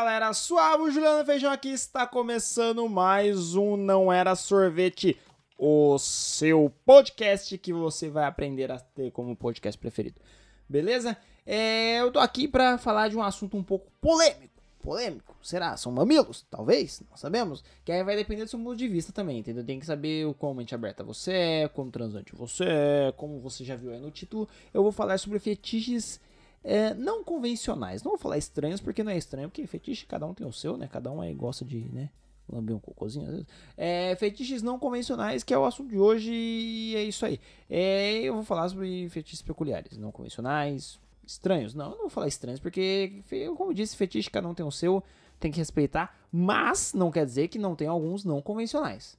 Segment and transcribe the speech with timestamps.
[0.00, 5.14] galera, suave, o Juliano Feijão aqui está começando mais um Não Era Sorvete,
[5.58, 10.18] o seu podcast que você vai aprender a ter como podcast preferido.
[10.66, 11.14] Beleza?
[11.44, 14.62] É, eu tô aqui para falar de um assunto um pouco polêmico.
[14.82, 15.76] Polêmico, será?
[15.76, 16.46] São mamilos?
[16.50, 17.62] Talvez, não sabemos.
[17.84, 19.62] Que aí vai depender do seu ponto de vista também, entendeu?
[19.62, 23.64] Tem que saber o quão mente aberta você é, como transante você é, como você
[23.64, 24.48] já viu aí no título.
[24.72, 26.18] Eu vou falar sobre fetiches
[26.62, 28.02] é, não convencionais.
[28.02, 30.76] Não vou falar estranhos, porque não é estranho, porque fetiche cada um tem o seu,
[30.76, 30.88] né?
[30.90, 32.10] Cada um aí gosta de, né?
[32.48, 33.46] Lamber um cocôzinho às vezes.
[33.76, 37.40] É, fetiches não convencionais, que é o assunto de hoje, e é isso aí.
[37.68, 41.74] É, eu vou falar sobre fetiches peculiares, não convencionais, estranhos.
[41.74, 43.22] Não, eu não vou falar estranhos, porque,
[43.56, 45.02] como disse, fetiche cada um tem o seu,
[45.38, 49.18] tem que respeitar, mas não quer dizer que não tem alguns não convencionais.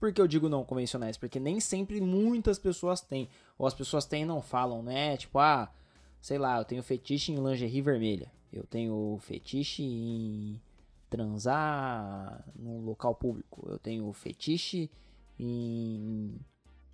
[0.00, 1.16] Por que eu digo não convencionais?
[1.16, 3.28] Porque nem sempre muitas pessoas têm.
[3.58, 5.16] Ou as pessoas têm e não falam, né?
[5.16, 5.70] Tipo, ah,
[6.20, 8.30] sei lá, eu tenho fetiche em lingerie vermelha.
[8.52, 10.60] Eu tenho fetiche em
[11.10, 13.66] transar num local público.
[13.68, 14.90] Eu tenho fetiche
[15.38, 16.38] em,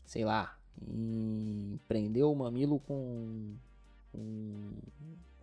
[0.05, 3.55] sei lá, em prender o mamilo com
[4.15, 4.71] um,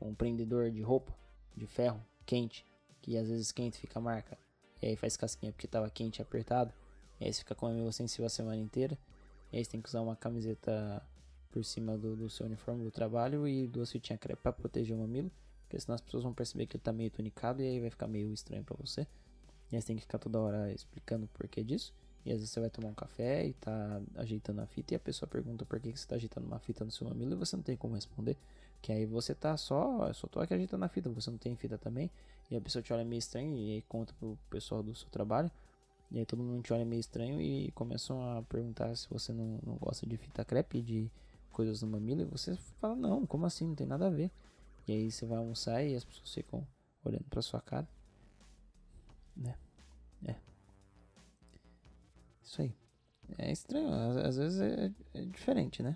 [0.02, 1.13] um prendedor de roupa,
[1.55, 2.66] de ferro, quente,
[3.02, 4.38] que às vezes quente fica marca.
[4.81, 6.73] E aí faz casquinha porque tava quente e apertado.
[7.19, 8.97] E aí você fica com o mamilo sensível a semana inteira.
[9.52, 11.02] E aí você tem que usar uma camiseta
[11.52, 15.00] por cima do, do seu uniforme do trabalho e duas fitinhas crepe para proteger o
[15.00, 18.08] mamilo, porque senão as pessoas vão perceber que tá meio tunicado e aí vai ficar
[18.08, 19.08] meio estranho para você.
[19.72, 21.94] E aí você tem que ficar toda hora explicando o porquê disso.
[22.25, 25.00] E às vezes você vai tomar um café e tá ajeitando a fita e a
[25.00, 27.56] pessoa pergunta por que, que você tá ajeitando uma fita no seu mamilo e você
[27.56, 28.36] não tem como responder.
[28.81, 31.56] Que aí você tá só, eu só tô aqui ajeitando a fita, você não tem
[31.56, 32.09] fita também.
[32.52, 35.52] E a pessoa te olha meio estranho e aí conta pro pessoal do seu trabalho.
[36.11, 39.59] E aí todo mundo te olha meio estranho e começam a perguntar se você não,
[39.63, 41.11] não gosta de fita crepe, de
[41.50, 43.67] coisas no mamilo e você fala, não, como assim?
[43.67, 44.31] Não tem nada a ver.
[44.88, 46.67] E aí você vai almoçar e as pessoas ficam
[47.03, 47.88] olhando pra sua cara.
[49.36, 49.56] Né?
[50.25, 50.36] É.
[52.41, 52.75] Isso aí.
[53.38, 55.96] É estranho, às, às vezes é, é, diferente, né?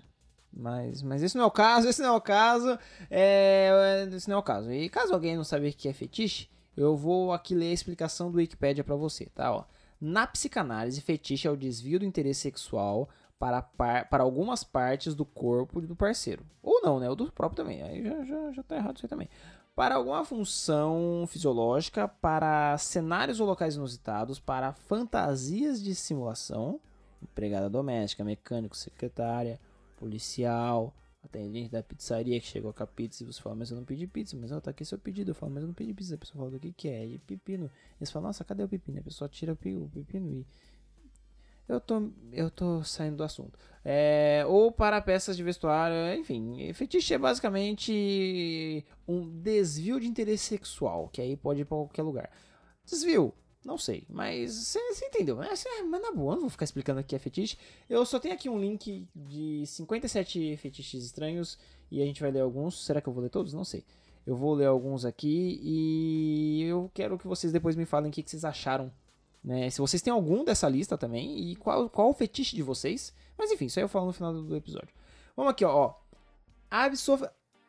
[0.52, 2.78] Mas, mas esse não é o caso, esse não é o caso.
[3.10, 4.72] É, esse não é o caso.
[4.72, 8.30] E caso alguém não saber o que é fetiche, eu vou aqui ler a explicação
[8.30, 9.52] do Wikipedia para você, tá?
[9.52, 9.64] Ó.
[10.00, 13.08] Na psicanálise, fetiche é o desvio do interesse sexual
[13.38, 16.44] para, par, para algumas partes do corpo do parceiro.
[16.62, 17.08] Ou não, né?
[17.08, 17.82] O do próprio também.
[17.82, 19.28] Aí já, já, já tá errado isso aí também.
[19.74, 26.80] Para alguma função fisiológica, para cenários ou locais inusitados, para fantasias de simulação,
[27.20, 29.58] empregada doméstica, mecânico, secretária,
[29.96, 33.84] policial, atendente da pizzaria que chegou com a pizza e você fala, mas eu não
[33.84, 35.30] pedi pizza, mas ó, tá aqui seu pedido.
[35.30, 36.14] Eu falo, mas eu não pedi pizza.
[36.14, 37.04] A pessoa fala, do que que é?
[37.06, 37.70] E pepino.
[37.98, 39.00] Eles falam, nossa, cadê o pepino?
[39.00, 40.46] A pessoa tira o pepino e
[41.68, 43.58] eu tô, eu tô saindo do assunto.
[43.84, 46.72] É, ou para peças de vestuário, enfim.
[46.72, 52.30] Fetiche é basicamente um desvio de interesse sexual, que aí pode ir pra qualquer lugar.
[52.84, 55.42] Desvio, não sei, mas você entendeu.
[55.42, 57.58] É, cê, mas na boa, não vou ficar explicando aqui é fetiche.
[57.88, 61.58] Eu só tenho aqui um link de 57 fetiches estranhos
[61.90, 62.84] e a gente vai ler alguns.
[62.84, 63.54] Será que eu vou ler todos?
[63.54, 63.84] Não sei.
[64.26, 68.22] Eu vou ler alguns aqui e eu quero que vocês depois me falem o que,
[68.22, 68.90] que vocês acharam
[69.44, 69.68] né?
[69.68, 73.12] Se vocês têm algum dessa lista também e qual, qual o fetiche de vocês.
[73.36, 74.88] Mas enfim, isso aí eu falo no final do episódio.
[75.36, 75.70] Vamos aqui, ó.
[75.70, 75.94] ó.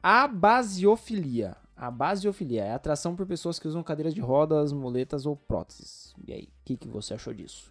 [0.01, 1.57] Abasiofilia.
[1.75, 6.15] A basiofilia é atração por pessoas que usam cadeiras de rodas, muletas ou próteses.
[6.25, 7.69] E aí, o que, que você achou disso?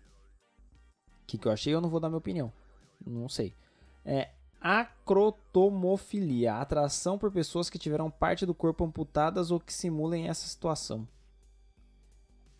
[1.23, 1.73] O que, que eu achei?
[1.73, 2.53] Eu não vou dar minha opinião.
[3.07, 3.55] Não sei.
[4.05, 4.29] É
[4.61, 11.07] acrotomofilia, atração por pessoas que tiveram parte do corpo amputadas ou que simulem essa situação.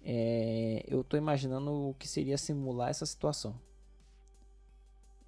[0.05, 3.59] É, eu estou imaginando o que seria simular essa situação.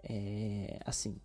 [0.02, 1.18] É, assim,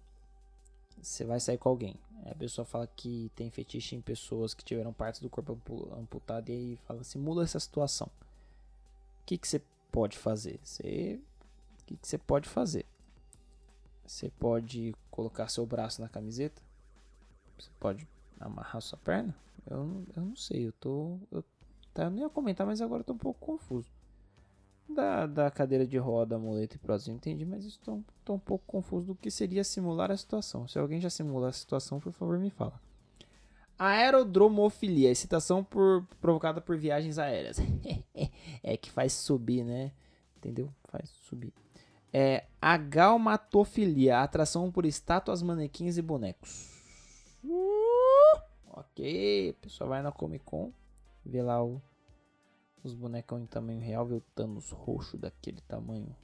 [1.01, 1.95] você vai sair com alguém.
[2.25, 5.59] A pessoa fala que tem fetiche em pessoas que tiveram partes do corpo
[5.97, 8.07] amputado e aí fala, simula essa situação.
[9.21, 10.59] O que, que você pode fazer?
[10.63, 11.19] Você,
[11.81, 12.85] o que, que você pode fazer?
[14.05, 16.61] Você pode colocar seu braço na camiseta?
[17.57, 18.07] Você pode
[18.39, 19.35] amarrar sua perna?
[19.69, 21.43] Eu, eu não sei, eu tô, eu
[21.93, 22.03] Tá?
[22.03, 23.89] Eu não ia comentar, mas agora tô um pouco confuso.
[24.87, 29.07] Da, da cadeira de roda, muleta e prótese, eu entendi, mas estou um pouco confuso
[29.07, 30.67] do que seria simular a situação.
[30.67, 32.79] Se alguém já simula a situação, por favor, me fala.
[33.79, 37.57] Aerodromofilia, excitação por, provocada por viagens aéreas.
[38.61, 39.91] é que faz subir, né?
[40.37, 40.69] Entendeu?
[40.89, 41.53] Faz subir.
[42.11, 46.69] É, agalmatofilia, atração por estátuas, manequins e bonecos.
[47.43, 50.71] Uh, ok, a pessoa vai na Comic Con
[51.25, 51.81] Vê lá o,
[52.83, 56.15] os bonecão em tamanho real, vê o Thanos roxo daquele tamanho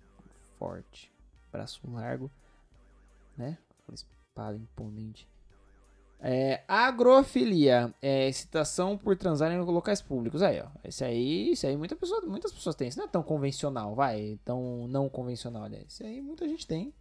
[0.57, 1.11] forte,
[1.51, 2.31] braço largo,
[3.37, 3.57] né?
[3.93, 5.27] Espada imponente.
[6.19, 10.41] É, agrofilia é excitação por transar em locais públicos.
[10.41, 10.67] Aí, ó.
[10.83, 12.87] Esse aí, esse aí muita pessoa, muitas pessoas têm.
[12.87, 14.39] Isso não é tão convencional, vai.
[14.43, 15.85] Tão não convencional, aliás.
[15.87, 16.93] Esse aí muita gente tem.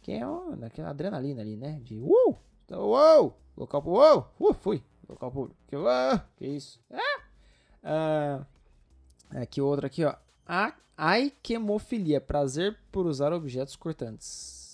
[0.00, 0.52] Que é ó,
[0.86, 1.80] adrenalina ali, né?
[1.82, 2.36] De uh!
[2.70, 3.36] Uou!
[3.56, 4.32] Local público.
[4.38, 4.50] Uou!
[4.50, 4.82] Uh, fui!
[5.08, 5.56] Local público.
[5.66, 6.80] Que, uh, que isso?
[6.90, 7.13] Ah!
[7.84, 8.44] Uh,
[9.30, 10.16] aqui outra aqui, ó.
[10.46, 12.20] A Aiquemofilia.
[12.20, 14.64] Prazer por usar objetos cortantes.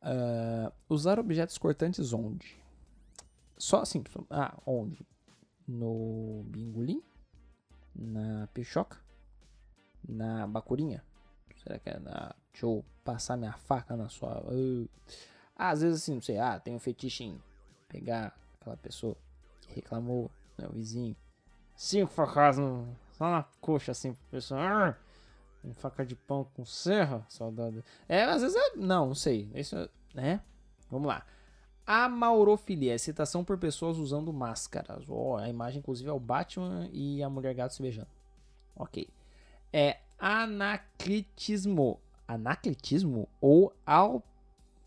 [0.00, 2.56] Uh, usar objetos cortantes onde?
[3.58, 5.06] Só assim, ah, onde?
[5.66, 7.02] No bingolim?
[7.94, 8.96] Na pichoca?
[10.08, 11.04] Na bacurinha?
[11.62, 12.34] Será que é na.
[12.52, 14.40] Deixa eu passar minha faca na sua.
[14.50, 14.88] Uh.
[15.54, 17.42] Ah, às vezes assim, não sei, ah, tem um fetiche em
[17.88, 19.16] pegar aquela pessoa
[19.74, 21.16] reclamou, né, o vizinho.
[21.76, 24.96] Cinco facadas no, só na coxa assim, pessoa.
[25.64, 27.82] Um faca de pão com serra, saudade.
[28.08, 28.76] É, às vezes é.
[28.76, 29.50] Não, não sei.
[29.54, 29.76] Isso,
[30.14, 30.40] né?
[30.90, 31.24] Vamos lá.
[31.86, 35.04] Amaurofilia, excitação por pessoas usando máscaras.
[35.08, 38.08] Oh, a imagem, inclusive, é o Batman e a mulher gato se beijando.
[38.76, 39.08] Ok.
[39.72, 41.98] É anaclitismo.
[42.26, 44.22] Anaclitismo ou au,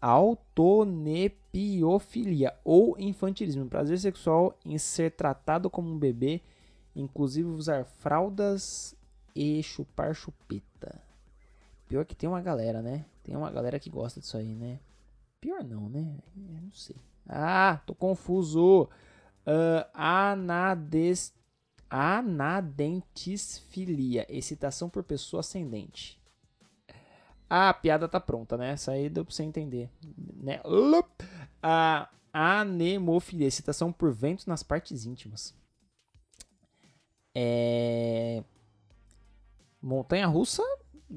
[0.01, 3.67] autonepiofilia ou infantilismo.
[3.67, 6.41] Prazer sexual em ser tratado como um bebê,
[6.95, 8.95] inclusive usar fraldas
[9.35, 10.99] e chupar chupeta.
[11.87, 13.05] Pior que tem uma galera, né?
[13.23, 14.79] Tem uma galera que gosta disso aí, né?
[15.39, 16.17] Pior não, né?
[16.35, 16.95] Eu não sei.
[17.27, 18.89] Ah, tô confuso.
[19.45, 21.31] Uh, anades,
[21.89, 24.25] anadentisfilia.
[24.29, 26.20] Excitação por pessoa ascendente.
[27.53, 28.71] Ah, a piada tá pronta, né?
[28.71, 29.89] Essa aí deu pra você entender.
[30.41, 30.61] Né?
[32.31, 33.45] Anemofilia.
[33.45, 35.53] Excitação por ventos nas partes íntimas.
[37.35, 38.41] É...
[39.81, 40.63] Montanha russa,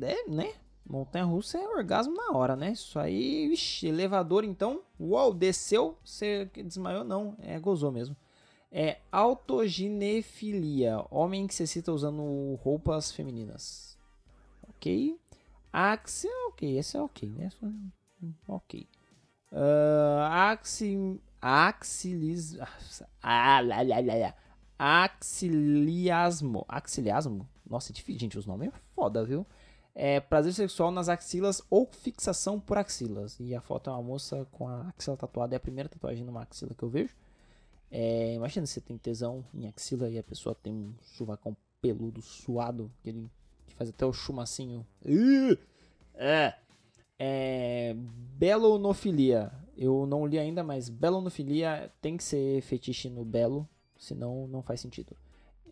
[0.02, 0.54] é, né?
[0.84, 2.72] Montanha russa é orgasmo na hora, né?
[2.72, 8.16] Isso aí, vixi, elevador então, uau, desceu, você desmaiou, não, é gozou mesmo.
[8.72, 13.96] É autoginefilia, homem que se cita usando roupas femininas.
[14.68, 15.16] Ok.
[15.76, 17.50] Axi, ok, esse é ok, né?
[18.46, 18.88] Ok.
[19.50, 22.56] Uh, axi, axilis,
[23.20, 24.34] ah.
[24.78, 27.48] Axiliasmo, axiliasmo?
[27.68, 29.44] Nossa, é difícil, gente, os nomes é foda, viu?
[29.96, 33.40] É prazer sexual nas axilas ou fixação por axilas.
[33.40, 36.42] E a foto é uma moça com a axila tatuada, é a primeira tatuagem numa
[36.42, 37.16] axila que eu vejo.
[37.90, 42.22] É, imagina se você tem tesão em axila e a pessoa tem um chuvacão peludo,
[42.22, 43.28] suado, que ele
[43.66, 44.86] que faz até o chumacinho.
[46.14, 46.54] É.
[47.18, 47.94] é.
[48.38, 49.52] Belonofilia.
[49.76, 54.80] Eu não li ainda, mas belonofilia tem que ser fetiche no belo, senão não faz
[54.80, 55.16] sentido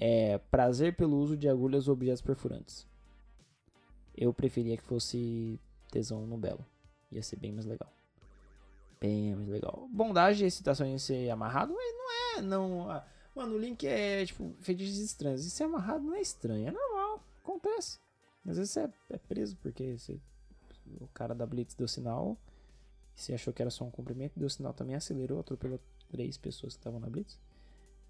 [0.04, 2.84] é prazer pelo uso de agulhas ou objetos perfurantes.
[4.16, 5.60] Eu preferia que fosse
[5.92, 6.66] tesão no belo.
[7.12, 7.88] Ia ser bem mais legal.
[9.00, 9.88] Bem mais legal.
[9.92, 12.90] Bondade excitação em ser amarrado não é, não.
[12.90, 15.46] Ah, mano, o link é tipo fetiches estranhos.
[15.46, 16.91] E ser amarrado não é estranho, é normal.
[17.42, 17.98] Acontece.
[18.46, 20.18] Às vezes você é, é preso porque você,
[21.00, 22.36] o cara da Blitz deu sinal.
[23.14, 25.78] Você achou que era só um cumprimento, deu sinal também, acelerou, atropelou
[26.10, 27.38] três pessoas que estavam na Blitz.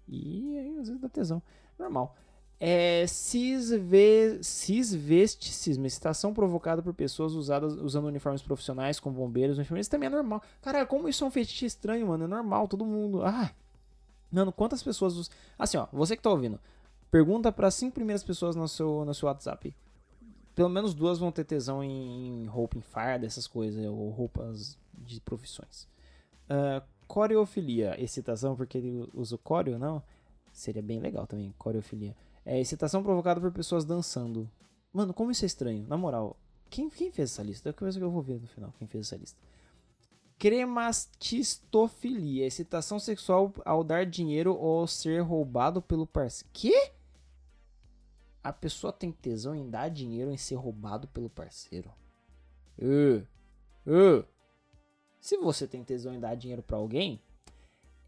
[0.07, 1.41] E aí, às vezes dá tesão.
[1.77, 2.15] Normal.
[2.59, 10.07] É, cisve, cisvesticismo, excitação provocada por pessoas usadas, usando uniformes profissionais, como bombeiros, enfermeiros, também
[10.07, 10.41] é normal.
[10.61, 12.23] Cara, como isso é um fetiche estranho, mano?
[12.23, 13.21] É normal, todo mundo.
[13.23, 13.51] Ah,
[14.31, 15.29] mano, quantas pessoas.
[15.59, 16.59] Assim, ó, você que tá ouvindo,
[17.13, 19.75] pergunta para cinco primeiras pessoas no seu, no seu WhatsApp.
[20.55, 25.21] Pelo menos duas vão ter tesão em, roupa, em farda, essas coisas, ou roupas de
[25.21, 25.87] profissões.
[26.49, 30.01] Uh, coreofilia, excitação porque ele usa o coreo, não?
[30.51, 32.15] Seria bem legal também, coreofilia.
[32.43, 34.49] É excitação provocada por pessoas dançando.
[34.91, 36.35] Mano, como isso é estranho, na moral.
[36.67, 37.69] Quem, quem fez essa lista?
[37.69, 39.39] É a coisa que eu vou ver no final, quem fez essa lista.
[40.39, 46.49] Cremastistofilia, excitação sexual ao dar dinheiro ou ser roubado pelo parceiro.
[46.51, 47.02] Que?
[48.43, 51.91] A pessoa tem tesão em dar dinheiro em ser roubado pelo parceiro.
[52.77, 53.25] Uh,
[53.87, 54.25] uh.
[55.19, 57.21] Se você tem tesão em dar dinheiro para alguém,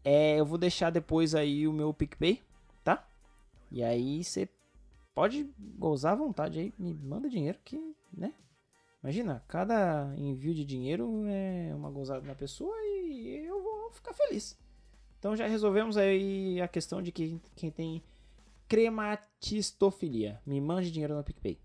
[0.04, 2.42] é, eu vou deixar depois aí o meu PicPay,
[2.84, 3.08] tá?
[3.70, 4.48] E aí você
[5.14, 8.34] pode gozar à vontade aí, me manda dinheiro que, né?
[9.02, 14.58] Imagina, cada envio de dinheiro é uma gozada na pessoa e eu vou ficar feliz.
[15.18, 18.02] Então já resolvemos aí a questão de que quem tem
[18.68, 21.58] crematistofilia, me mande dinheiro no PicPay.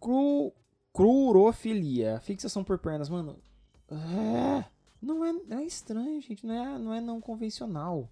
[0.00, 0.52] Cru
[0.92, 2.20] Crurofilia.
[2.20, 3.38] Fixação por pernas, mano.
[3.90, 4.64] É,
[5.00, 6.46] não, é, não é estranho, gente.
[6.46, 8.08] Não é, não é não convencional.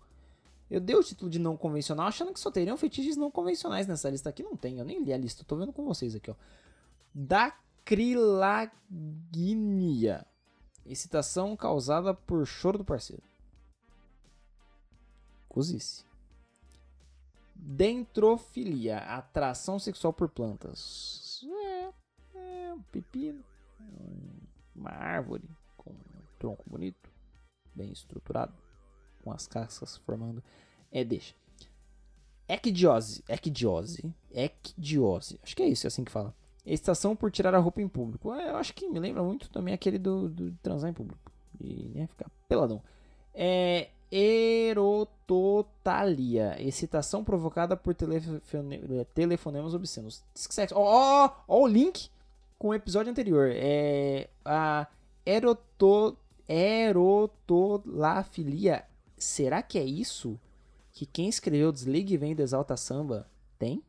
[0.71, 4.09] Eu dei o título de não convencional achando que só teriam fetiches não convencionais nessa
[4.09, 4.43] lista aqui.
[4.43, 5.45] Não tem, eu nem li a lista.
[5.45, 6.35] tô vendo com vocês aqui, ó.
[7.13, 10.25] Da Acrilagnia.
[10.87, 13.23] Excitação causada por choro do parceiro.
[15.51, 16.05] Cozice.
[17.55, 18.99] Dentrofilia.
[18.99, 21.45] Atração sexual por plantas.
[21.45, 21.91] É,
[22.39, 23.45] é um pepino.
[24.75, 25.43] Uma árvore
[25.77, 27.11] com um tronco bonito.
[27.75, 28.55] Bem estruturado.
[29.23, 30.43] Com as cascas formando.
[30.91, 31.35] É, deixa.
[32.49, 33.25] Ecdiose.
[33.29, 34.15] Ecdiose.
[34.33, 35.41] Ecdiose.
[35.43, 36.35] Acho que é isso, é assim que fala.
[36.65, 38.33] Excitação por tirar a roupa em público.
[38.33, 41.31] É, eu acho que me lembra muito também aquele do, do transar em público.
[41.59, 42.81] E né, ficar peladão.
[43.35, 43.91] É.
[44.11, 46.57] Erototalia.
[46.61, 48.81] Excitação provocada por telefone,
[49.15, 50.25] telefonemas obscenos.
[50.73, 52.09] Ó, ó, ó o link
[52.59, 53.51] com o episódio anterior.
[53.53, 54.31] É.
[54.45, 54.87] A
[55.25, 58.85] eroto, erotolafilia.
[59.17, 60.37] Será que é isso
[60.93, 63.81] que quem escreveu Desligue e Vem Exalta Samba tem?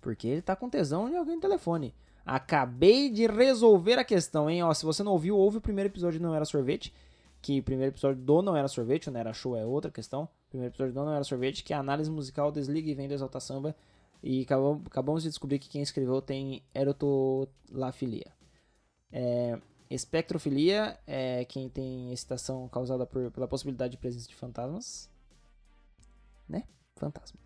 [0.00, 1.92] Porque ele tá com tesão de alguém no telefone.
[2.24, 4.62] Acabei de resolver a questão, hein?
[4.62, 6.94] Ó, se você não ouviu, ouve o primeiro episódio Não Era Sorvete.
[7.48, 10.24] Que o primeiro episódio do Não Era Sorvete, o Não Era Show é outra questão.
[10.24, 13.08] O primeiro episódio do Não Era Sorvete, que é a análise musical Desliga e Vem
[13.08, 13.74] do Exalta Samba.
[14.22, 18.26] E acabamos, acabamos de descobrir que quem escreveu tem erotolafilia.
[19.10, 25.08] É, espectrofilia é quem tem excitação causada por, pela possibilidade de presença de fantasmas.
[26.46, 26.64] Né?
[26.96, 27.40] Fantasma.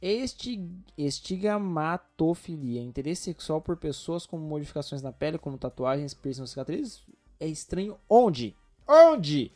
[0.00, 7.02] Estig estigmatofilia, interesse sexual por pessoas com modificações na pele, como tatuagens, piercing ou cicatrizes.
[7.40, 8.54] É estranho onde?
[8.86, 9.52] Onde?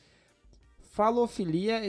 [0.78, 1.80] Falofilia,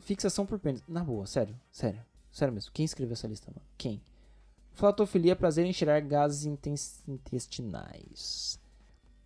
[0.00, 0.82] fixação por pênis.
[0.86, 2.00] Na boa, sério, sério,
[2.30, 2.70] sério mesmo.
[2.72, 3.66] Quem escreveu essa lista, mano?
[3.76, 4.00] Quem?
[4.72, 6.46] Flatofilia, prazer em cheirar gases
[7.06, 8.58] intestinais.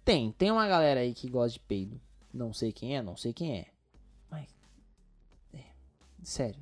[0.04, 2.00] Tem, tem uma galera aí que gosta de peido.
[2.32, 3.66] Não sei quem é, não sei quem é.
[4.30, 4.48] Mas.
[5.52, 5.64] É,
[6.22, 6.60] sério.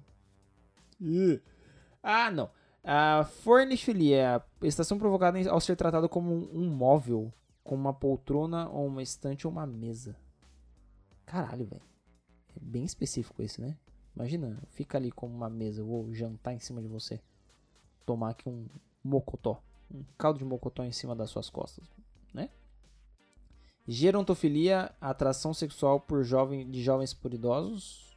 [1.01, 1.41] Uh.
[2.03, 2.51] Ah, não.
[2.85, 9.03] A fornifilia, estação provocada ao ser tratado como um, móvel, como uma poltrona ou uma
[9.03, 10.17] estante ou uma mesa.
[11.33, 11.83] Caralho, velho.
[12.55, 13.79] É bem específico esse, né?
[14.15, 17.23] Imagina, fica ali como uma mesa, vou jantar em cima de você.
[18.05, 18.67] Tomar aqui um
[19.03, 19.63] mocotó.
[19.91, 21.91] Um caldo de mocotó em cima das suas costas,
[22.35, 22.51] né?
[23.89, 28.15] Gerontofilia, atração sexual por jovem, de jovens por idosos.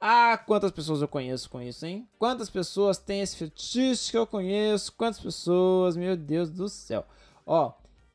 [0.00, 2.08] Ah, quantas pessoas eu conheço com isso, hein?
[2.16, 4.92] Quantas pessoas têm esse fetiche que eu conheço?
[4.92, 5.96] Quantas pessoas?
[5.96, 7.04] Meu Deus do céu.
[7.44, 7.72] Ó,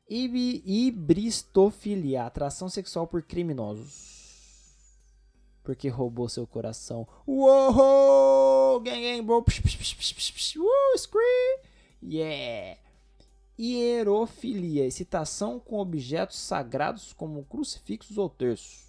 [0.08, 4.12] hibristofilia, atração sexual por criminosos.
[5.62, 7.08] Porque roubou seu coração.
[7.26, 8.80] Uou!
[8.80, 9.42] Gang, gang, bro.
[9.42, 10.56] Psh, psh, psh.
[10.56, 11.60] Uh, scream!
[12.02, 12.78] Yeah!
[13.58, 18.84] Hierofilia, excitação com objetos sagrados como crucifixos ou terços.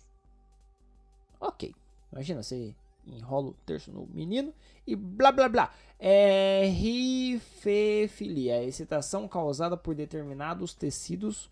[1.40, 1.76] Ok.
[2.12, 2.74] Imagina, você
[3.08, 4.54] enrola o terço no menino
[4.86, 5.74] e blá blá blá.
[6.00, 11.50] É rifefilia, excitação causada por determinados tecidos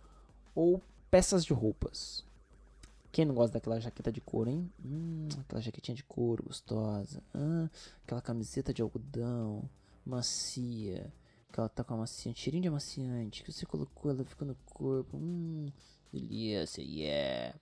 [0.53, 2.25] ou peças de roupas.
[3.11, 4.71] Quem não gosta daquela jaqueta de couro, hein?
[4.83, 7.21] Hum, aquela jaquetinha de couro gostosa.
[7.33, 7.69] Ah,
[8.03, 9.69] aquela camiseta de algodão
[10.05, 11.13] macia.
[11.51, 13.43] Que ela tá com amaciante, cheirinho de amaciante.
[13.43, 15.15] Que você colocou, ela fica no corpo.
[15.17, 15.67] Hum,
[16.11, 17.55] delícia, yeah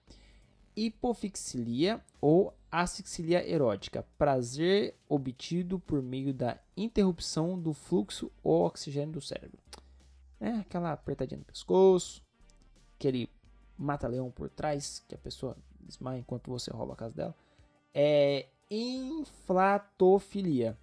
[0.75, 9.21] hipofixilia ou asfixia erótica, prazer obtido por meio da interrupção do fluxo ou oxigênio do
[9.21, 9.59] cérebro.
[10.39, 12.23] É aquela apertadinha no pescoço,
[12.95, 13.29] aquele
[13.77, 17.35] mata-leão por trás, que a pessoa desmaia enquanto você rouba a casa dela.
[17.93, 20.77] É inflatofilia,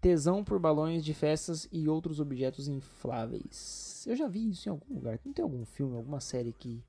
[0.00, 4.06] tesão por balões de festas e outros objetos infláveis.
[4.06, 5.18] Eu já vi isso em algum lugar.
[5.24, 6.84] Não tem algum filme, alguma série que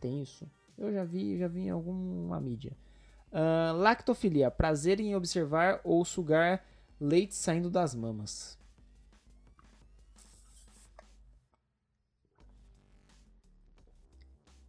[0.00, 0.48] tem isso?
[0.76, 2.76] Eu já vi, já vi em alguma mídia.
[3.76, 6.64] Lactofilia, prazer em observar ou sugar
[7.00, 8.58] leite saindo das mamas.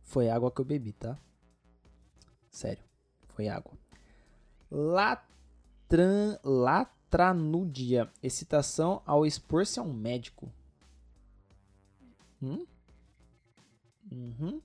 [0.03, 1.17] Foi água que eu bebi, tá?
[2.49, 2.83] Sério,
[3.27, 3.73] foi água.
[4.71, 10.51] Latran, latranúdia, excitação ao expor-se a um médico.
[12.41, 12.65] Hum?
[14.11, 14.61] Uhum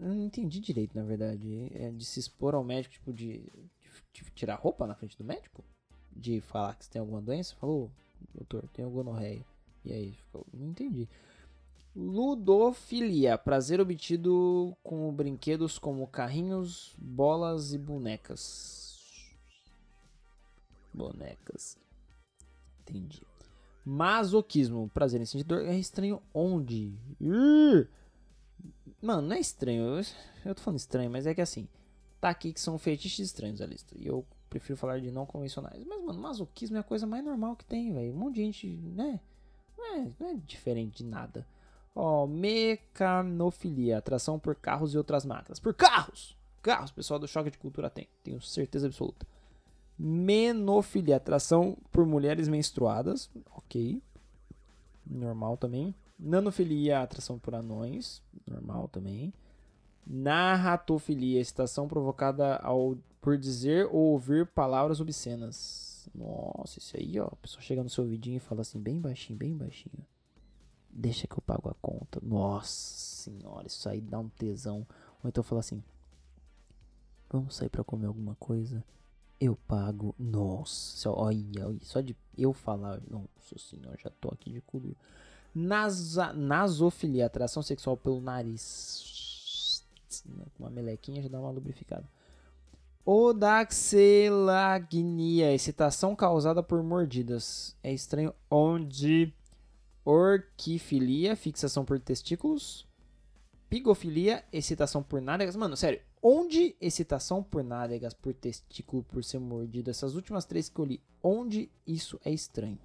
[0.00, 1.70] não entendi direito, na verdade.
[1.74, 5.24] É de se expor ao médico, tipo, de, de, de tirar roupa na frente do
[5.24, 5.64] médico?
[6.14, 7.54] De falar que você tem alguma doença?
[7.56, 7.90] Falou,
[8.34, 9.44] doutor, tenho gonorreia.
[9.84, 11.08] E aí, ficou, não entendi.
[11.94, 18.88] Ludofilia, prazer obtido com brinquedos como carrinhos, bolas e bonecas.
[20.92, 21.78] Bonecas.
[22.82, 23.22] Entendi.
[23.84, 25.64] Masoquismo, prazer em sentir dor.
[25.64, 26.92] É estranho onde?
[27.20, 27.86] Uh!
[29.00, 29.82] Mano, não é estranho.
[29.82, 30.04] Eu,
[30.44, 31.68] eu tô falando estranho, mas é que assim.
[32.20, 33.94] Tá aqui que são fetiches estranhos a lista.
[33.96, 35.84] E eu prefiro falar de não convencionais.
[35.86, 38.12] Mas, mano, masoquismo é a coisa mais normal que tem, velho.
[38.12, 39.20] Um monte de gente, né?
[39.76, 41.46] Não é, não é diferente de nada.
[41.94, 45.58] Ó, mecanofilia, atração por carros e outras máquinas.
[45.58, 46.36] Por carros!
[46.62, 49.26] Carros, pessoal do Choque de Cultura tem, tenho certeza absoluta.
[49.98, 53.30] Menofilia, atração por mulheres menstruadas.
[53.52, 54.02] Ok.
[55.06, 55.94] Normal também.
[56.18, 58.22] Nanofilia, atração por anões.
[58.46, 59.32] Normal também.
[60.06, 66.08] Narratofilia, excitação provocada ao, por dizer ou ouvir palavras obscenas.
[66.14, 67.26] Nossa, isso aí, ó.
[67.26, 70.06] A pessoa chega no seu ouvidinho e fala assim, bem baixinho, bem baixinho.
[70.90, 72.18] Deixa que eu pago a conta.
[72.22, 74.86] Nossa senhora, isso aí dá um tesão.
[75.22, 75.82] Ou então fala assim,
[77.30, 78.82] vamos sair para comer alguma coisa?
[79.38, 80.14] Eu pago.
[80.18, 83.00] Nossa, olha, olha, só de eu falar.
[83.08, 84.96] Nossa senhora, já tô aqui de cu.
[85.54, 89.84] Nasofilia, atração sexual pelo nariz.
[90.58, 92.04] Uma melequinha já dá uma lubrificada.
[93.04, 97.74] Odaxelagnia, excitação causada por mordidas.
[97.82, 99.32] É estranho onde
[100.04, 102.86] orquifilia, fixação por testículos.
[103.70, 105.56] Pigofilia, excitação por nádegas.
[105.56, 110.78] Mano, sério, onde excitação por nádegas, por testículo, por ser mordido, essas últimas três que
[110.78, 112.78] eu li, onde isso é estranho?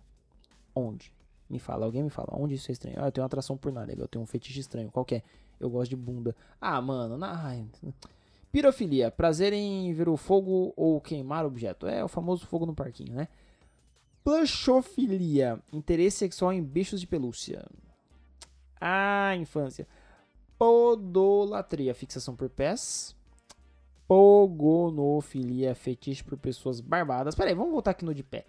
[0.76, 1.14] Onde?
[1.50, 2.98] Me fala, alguém me fala, onde isso é estranho?
[3.00, 5.22] Ah, eu tenho uma atração por nádega, eu tenho um fetiche estranho, qual é?
[5.60, 6.36] Eu gosto de bunda.
[6.60, 7.56] Ah, mano, na...
[8.52, 11.88] Pirofilia, prazer em ver o fogo ou queimar objeto.
[11.88, 13.28] É o famoso fogo no parquinho, né?
[14.24, 17.66] Plushofilia, interesse sexual em bichos de pelúcia.
[18.80, 19.88] Ah, infância.
[20.58, 23.16] Podolatria, fixação por pés.
[24.08, 27.34] Pogonofilia, fetiche por pessoas barbadas.
[27.34, 28.46] Pera aí, vamos voltar aqui no de pé.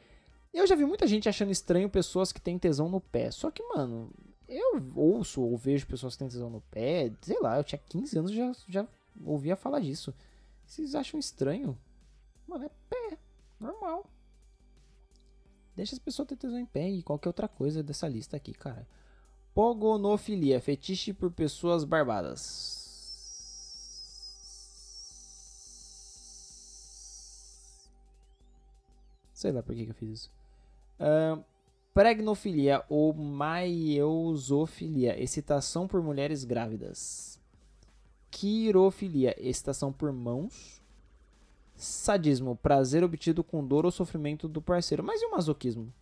[0.55, 3.29] Eu já vi muita gente achando estranho pessoas que têm tesão no pé.
[3.33, 4.09] Só que, mano,
[4.49, 7.13] eu ouço ou vejo pessoas que têm tesão no pé.
[7.21, 8.89] Sei lá, eu tinha 15 anos e já, já
[9.27, 10.15] ouvia falar disso.
[10.65, 11.77] Vocês acham estranho?
[12.47, 13.19] Mano, é pé.
[13.59, 14.09] Normal.
[15.75, 18.87] Deixa as pessoas ter tesão em pé e qualquer outra coisa dessa lista aqui, cara.
[19.53, 22.85] Pogonofilia, fetiche por pessoas barbadas.
[29.33, 30.44] Sei lá por que, que eu fiz isso.
[31.93, 37.39] Pregnofilia ou maiosofilia, excitação por mulheres grávidas.
[38.31, 40.83] Quirofilia, excitação por mãos.
[41.77, 45.05] Sadismo, prazer obtido com dor ou sofrimento do parceiro.
[45.05, 45.93] Mas e o masoquismo?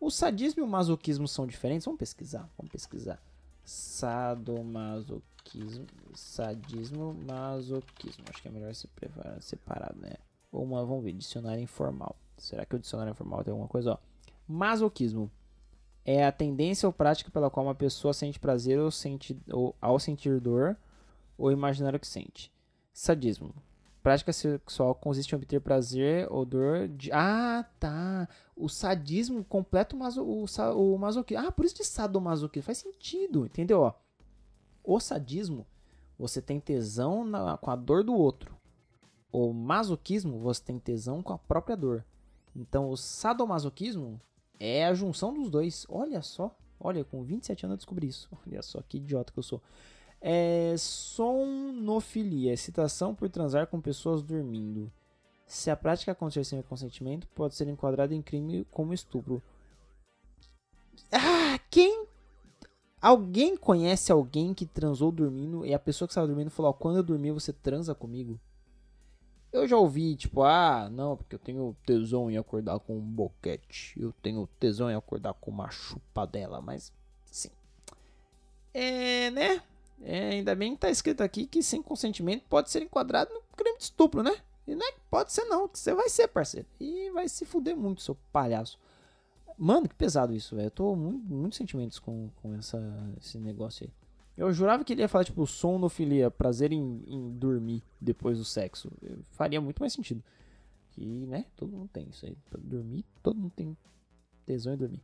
[0.00, 1.86] O sadismo e o masoquismo são diferentes?
[1.86, 3.20] Vamos pesquisar, vamos pesquisar.
[3.64, 8.24] Sadomasoquismo, sadismo, masoquismo.
[8.28, 8.88] Acho que é melhor se
[9.40, 10.12] separar, né?
[10.52, 12.14] Ou uma, vamos ver, dicionário informal.
[12.36, 13.92] Será que o dicionário informal tem alguma coisa?
[13.92, 13.98] Ó.
[14.48, 15.30] Masoquismo
[16.06, 19.98] é a tendência ou prática pela qual uma pessoa sente prazer ou, sente, ou ao
[19.98, 20.74] sentir dor
[21.36, 22.50] ou imaginar o que sente.
[22.90, 23.54] Sadismo.
[24.02, 27.12] Prática sexual consiste em obter prazer ou dor de.
[27.12, 28.26] Ah, tá.
[28.56, 30.24] O sadismo completa o, maso...
[30.24, 30.46] o,
[30.94, 31.46] o masoquismo.
[31.46, 32.64] Ah, por isso de sadomasoquismo.
[32.64, 33.92] Faz sentido, entendeu?
[34.82, 35.66] O sadismo,
[36.18, 37.58] você tem tesão na...
[37.58, 38.56] com a dor do outro.
[39.30, 42.02] O masoquismo, você tem tesão com a própria dor.
[42.56, 44.18] Então, o sadomasoquismo
[44.58, 45.86] é a junção dos dois.
[45.88, 46.54] Olha só.
[46.80, 48.28] Olha, com 27 anos eu descobri isso.
[48.46, 49.60] Olha só que idiota que eu sou.
[50.20, 54.90] É sonofilia, excitação por transar com pessoas dormindo.
[55.46, 59.42] Se a prática acontecer sem consentimento, pode ser enquadrada em crime como estupro.
[61.10, 62.06] Ah, quem?
[63.00, 67.02] Alguém conhece alguém que transou dormindo e a pessoa que estava dormindo falou: quando eu
[67.02, 68.38] dormir você transa comigo?
[69.52, 73.98] Eu já ouvi, tipo, ah, não, porque eu tenho tesão em acordar com um boquete.
[73.98, 76.92] Eu tenho tesão em acordar com uma chupadela, mas,
[77.24, 77.50] sim.
[78.74, 79.62] É, né?
[80.02, 83.78] É, ainda bem que tá escrito aqui que sem consentimento pode ser enquadrado no crime
[83.78, 84.36] de estupro, né?
[84.66, 86.68] E não é que pode ser não, que você vai ser, parceiro.
[86.78, 88.78] E vai se fuder muito, seu palhaço.
[89.56, 90.66] Mano, que pesado isso, velho.
[90.66, 92.78] Eu tô muito, muitos sentimentos com, com essa,
[93.20, 93.97] esse negócio aí.
[94.38, 98.88] Eu jurava que ele ia falar, tipo, sonofilia, prazer em, em dormir depois do sexo.
[99.32, 100.22] Faria muito mais sentido.
[100.90, 102.38] Que, né, todo mundo tem isso aí.
[102.56, 103.76] Dormir, todo mundo tem
[104.46, 105.02] tesão em dormir.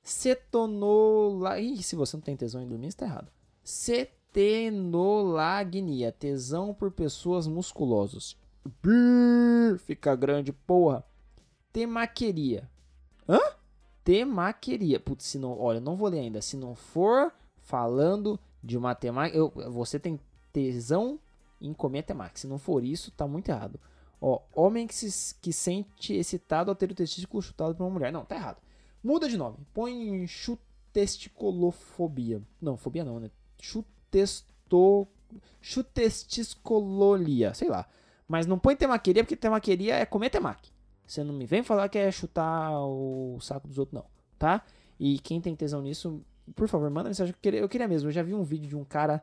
[0.00, 1.58] Cetonola...
[1.58, 3.32] Ih, se você não tem tesão em dormir, está errado.
[3.64, 8.36] Cetenolagnia, tesão por pessoas musculosas.
[8.80, 11.04] Brrr, fica grande, porra.
[11.72, 12.70] Temaqueria.
[13.28, 13.40] Hã?
[14.04, 15.00] Temaqueria.
[15.00, 15.58] Putz, se não...
[15.58, 16.40] Olha, não vou ler ainda.
[16.40, 19.36] Se não for falando de uma temática.
[19.36, 20.20] Eu, você tem
[20.52, 21.18] tesão
[21.60, 22.38] em comer temática.
[22.38, 23.80] Se não for isso, tá muito errado.
[24.20, 28.12] Ó, homem que se que sente excitado ao ter o testículo chutado por uma mulher.
[28.12, 28.58] Não, tá errado.
[29.02, 29.56] Muda de nome.
[29.74, 32.40] Põe chutesticolofobia.
[32.60, 33.28] Não, fobia não, né?
[33.60, 35.08] Chutesto...
[35.60, 37.52] Chutestiscololia.
[37.54, 37.88] Sei lá.
[38.28, 40.70] Mas não põe temaqueria, porque temaqueria é comer temaki.
[41.06, 44.04] Você não me vem falar que é chutar o saco dos outros, não.
[44.38, 44.64] Tá?
[44.98, 46.22] E quem tem tesão nisso,
[46.54, 47.32] por favor, manda mensagem.
[47.32, 48.08] Eu queria, eu queria mesmo.
[48.08, 49.22] Eu já vi um vídeo de um cara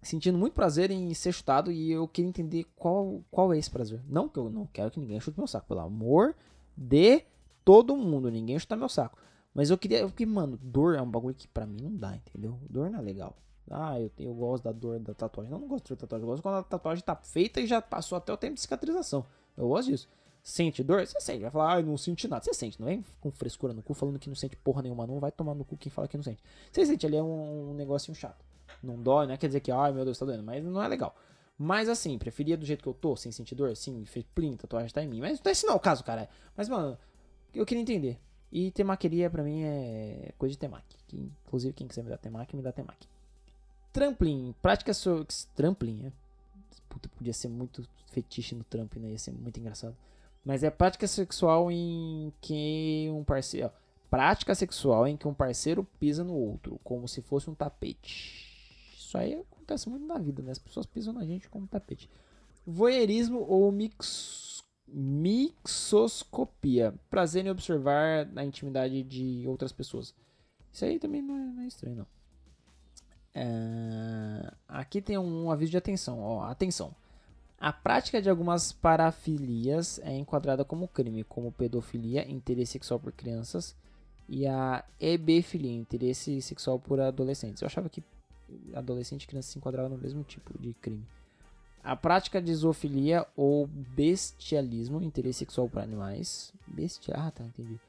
[0.00, 4.00] sentindo muito prazer em ser chutado e eu queria entender qual, qual é esse prazer.
[4.08, 6.34] Não que eu não quero que ninguém chute meu saco, pelo amor
[6.76, 7.24] de
[7.64, 9.18] todo mundo, ninguém chuta meu saco.
[9.52, 12.58] Mas eu queria, porque, mano, dor é um bagulho que pra mim não dá, entendeu?
[12.70, 13.36] Dor não é legal.
[13.70, 15.50] Ah, eu, eu gosto da dor da tatuagem.
[15.50, 16.22] Não, não gosto da tatuagem.
[16.22, 19.26] Eu gosto quando a tatuagem tá feita e já passou até o tempo de cicatrização.
[19.56, 20.08] Eu gosto disso.
[20.48, 21.06] Sente dor?
[21.06, 21.42] Você sente.
[21.42, 22.42] Vai falar, eu não senti nada.
[22.42, 22.80] Você sente.
[22.80, 25.06] Não vem com frescura no cu falando que não sente porra nenhuma.
[25.06, 26.42] Não vai tomar no cu quem fala que não sente.
[26.72, 28.42] Você sente ali é um, um negocinho chato.
[28.82, 30.42] Não dói, não é quer dizer que, ai meu Deus, tá doendo.
[30.42, 31.14] Mas não é legal.
[31.58, 34.02] Mas assim, preferia do jeito que eu tô, sem sentir dor, sim,
[34.34, 35.20] plim, tatuagem tá em mim.
[35.20, 36.30] Mas esse não é o caso, cara.
[36.56, 36.96] Mas, mano,
[37.54, 38.18] eu queria entender.
[38.50, 40.96] E temaqueria pra mim é coisa de temaki.
[41.08, 43.06] Que, inclusive, quem quiser me dar temaki, me dá temaki.
[43.92, 44.54] Tramplim.
[44.62, 45.26] Prática so...
[45.54, 46.12] Tramplim, é.
[46.88, 49.10] Puta, podia ser muito fetiche no trampling, né?
[49.10, 49.94] Ia ser muito engraçado.
[50.48, 53.70] Mas é prática sexual em que um parceiro.
[54.08, 58.48] Prática sexual em que um parceiro pisa no outro, como se fosse um tapete.
[58.96, 60.50] Isso aí acontece muito na vida, né?
[60.50, 62.08] As pessoas pisam na gente como tapete.
[62.66, 64.62] Voyeurismo ou mix...
[64.86, 65.34] mixoscopia.
[67.10, 70.14] Prazer em observar a intimidade de outras pessoas.
[70.72, 72.06] Isso aí também não é, não é estranho, não.
[73.34, 74.50] É...
[74.66, 76.20] Aqui tem um aviso de atenção.
[76.20, 76.94] Ó, atenção.
[77.60, 83.74] A prática de algumas parafilias é enquadrada como crime, como pedofilia, interesse sexual por crianças,
[84.28, 87.60] e a ebefilia, interesse sexual por adolescentes.
[87.60, 88.02] Eu achava que
[88.74, 91.04] adolescente e criança se enquadravam no mesmo tipo de crime.
[91.82, 96.52] A prática de zoofilia ou bestialismo, interesse sexual por animais.
[96.66, 97.80] Bestia, ah, tá, entendi.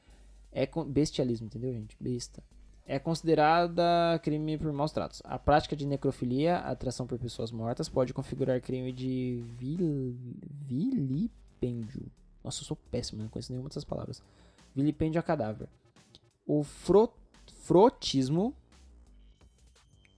[0.52, 1.96] É bestialismo, entendeu, gente?
[2.00, 2.42] Besta
[2.90, 5.22] é considerada crime por maus tratos.
[5.24, 10.16] A prática de necrofilia, atração por pessoas mortas, pode configurar crime de vil...
[10.66, 12.10] vilipêndio.
[12.42, 14.20] Nossa, eu sou péssimo, não conheço nenhuma dessas palavras.
[14.74, 15.68] Vilipêndio a cadáver.
[16.44, 17.12] O fro...
[17.62, 18.52] frotismo.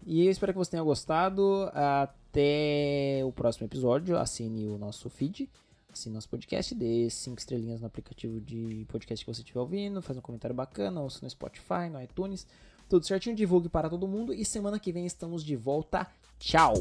[0.07, 1.69] E eu espero que você tenha gostado.
[1.73, 4.17] Até o próximo episódio.
[4.17, 5.49] Assine o nosso feed,
[5.93, 10.17] assine nosso podcast, dê 5 estrelinhas no aplicativo de podcast que você estiver ouvindo, faz
[10.19, 12.47] um comentário bacana, ouça no Spotify, no iTunes.
[12.89, 14.33] Tudo certinho, divulgue para todo mundo.
[14.33, 16.07] E semana que vem estamos de volta.
[16.39, 16.75] Tchau!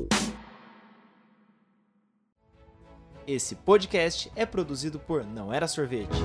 [3.27, 6.15] Esse podcast é produzido por Não Era Sorvete.